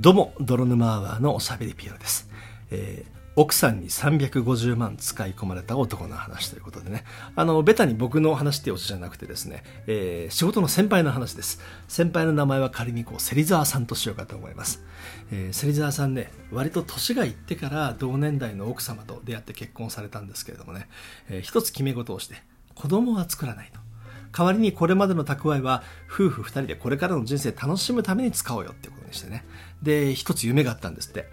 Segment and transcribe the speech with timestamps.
[0.00, 2.28] どうも、泥沼アワーのおしゃべりピエロです。
[2.70, 7.02] えー奥さんに350万使い込まれた男の話ということでね。
[7.34, 11.60] あの、ベタに僕の話っていうオチじゃなくてですね、えー仕事の先輩の話です。
[11.88, 14.84] 先輩の名前は仮にこう、芹沢さんとしようかと思います。
[15.32, 20.88] えー芹沢さんね、割と年がいってから同年代の奥様と出会って結婚されたんですけれどもね、
[21.28, 22.36] えー一つ決め事をして、
[22.76, 23.83] 子供は作らないと。
[24.36, 29.44] 代わりにこれまでの蓄えは夫婦二人でこれからの人生楽しむために使おうよってことにしてね。
[29.82, 31.28] で、一つ夢があったんですって。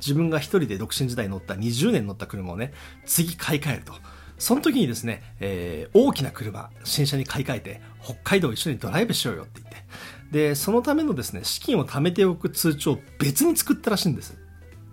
[0.00, 2.72] 自分が一人で独身時代に乗った20年乗った車をね、
[3.04, 3.92] 次買い替えると。
[4.38, 9.84] その時にですね、えー大きな車、新車に買い替えて、北海道一緒にドライブしようよって言って。
[10.32, 14.36] で、そのためのですね、資金を貯めておく通帳を別に作ったらしいんです。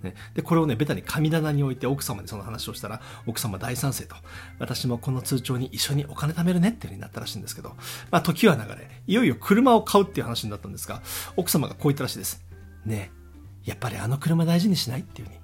[0.04, 4.16] ね、で、これをね、ベタに神棚に置いて奥様にその話をしたら、奥様大賛成と。
[4.60, 7.76] 私もこの通帳に一緒にお金貯めるねっていう風になったらしいんですけど、
[8.12, 11.02] まあ時は流れ、いよいよ車を買うっていう話になったんですが、
[11.38, 12.44] 奥様がこう言ったらしいです。
[12.86, 13.12] ね、
[13.64, 15.43] やっぱりあの車大事にしないっていう風に。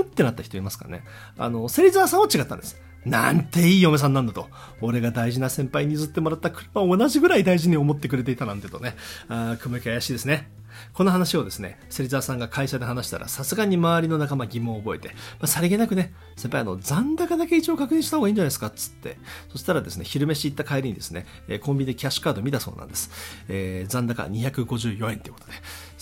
[0.00, 1.04] んってなった人いますかね。
[1.38, 2.80] あの、芹沢さんは違ったんです。
[3.04, 4.48] なんていい嫁さんなんだと。
[4.80, 8.94] 俺が大事な先輩に譲ってもらった車を同じぐらい大事に思ってくれていたなんてとね。
[9.28, 10.50] あー雲行き怪しいですね。
[10.94, 19.18] この話をですね、芹沢さんが会社で話したら、さすがに周りの仲間疑問を覚えて、まあ、さりげなくね、先輩あの、残高だけ一応確認した方がいいんじゃないですか、つって。
[19.50, 21.26] そしたらですね、昼飯行った帰りにですね、
[21.62, 23.10] コンビニでキャッシュカード見たそうなんです。
[23.48, 25.52] えー残高254円ということで、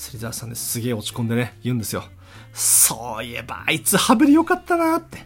[0.00, 2.04] 芹沢さんね、すげえ落ち込んでね、言うんですよ。
[2.54, 5.18] そういえば、あいつ羽振り良かったなって。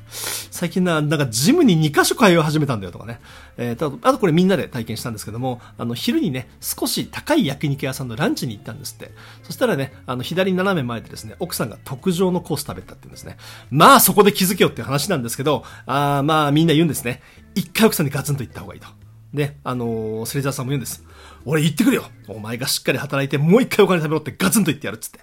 [0.50, 3.20] 最近な、なんかジムに2箇所通い始めたんだよとかね。
[3.56, 9.12] えーと、あとこれみんなで体験したんですけども、あの、昼にね、少し高い焼肉屋さんのランチに行ったんですって。
[9.44, 13.36] そしたらね、あの、左斜め前でですね、奥さんが特上のコース食べたって言うんですね。
[13.70, 17.22] まあ、そこで気づけよっていう話なんですけど、あーまあ、みんな言うんですね。
[17.54, 19.03] 一回奥さんにガツンと言った方がいいと。
[19.34, 21.04] で、あのー、芹沢さんも言うんです。
[21.44, 25.20] 俺言ってくれよお前がしっかり働いてもう一回お金食べろってガツンと言ってやるっつって。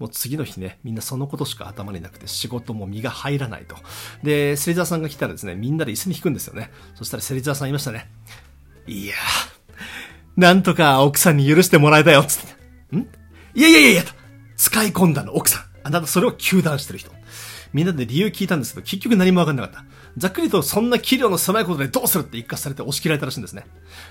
[0.00, 3.76] もう次の日ね、みんなそのことしか頭になくて仕事も身が入らないと。
[4.24, 6.72] で、芹沢さんが来たらですね、みんなで椅子に引くんですよね。
[6.96, 8.10] そしたら芹沢さん言いましたね。
[8.88, 12.46] いやー、なんとか奥さんに許してもらえたよっ、つっ
[12.90, 12.96] て。
[12.96, 13.08] ん？
[13.54, 14.02] いやいやいやいや、
[14.56, 15.62] 使い込んだの奥さん。
[15.84, 17.13] あなたそれを糾弾してる人。
[17.74, 19.84] みんなで理由聞いたんですけど、結局何もわかんなかった。
[20.16, 23.66] ざっくりとそんな器量の狭いことでどうするって一括されて押し切られたらしいんですね。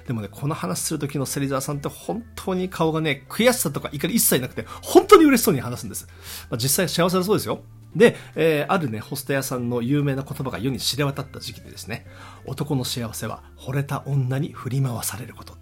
[0.05, 6.07] でもね、この話する時の芹沢さんって本当に顔がね、悔しさとか怒り一切なくて、本当に嬉しそうに話すんです。
[6.49, 7.61] まあ、実際幸せだそうですよ。
[7.95, 12.05] で、えーあるね、ホスト屋さんの有名な言葉が世に知れ渡った時期でですね、
[12.45, 15.55] 男の幸せは惚れた女に振り回されること。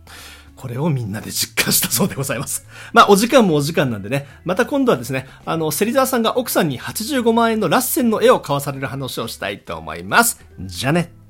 [0.61, 2.67] これをみんなで実感したそうでございます。
[2.93, 10.45] まあ、お時間もお時間なんでね、また今度はですね、あの、芹沢さんが奥さんに85万円のラッセンの絵を買わされる話をしたいと思います。
[10.59, 11.20] じゃね。